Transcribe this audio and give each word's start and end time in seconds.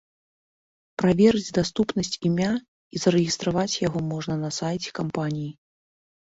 Праверыць 1.01 1.55
даступнасць 1.57 2.17
імя 2.31 2.49
і 2.61 2.97
зарэгістраваць 3.05 3.77
яго 3.87 3.99
можна 4.11 4.41
на 4.47 4.53
сайце 4.59 4.89
кампаніі. 5.05 5.51